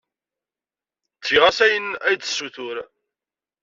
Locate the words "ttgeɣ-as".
1.17-1.59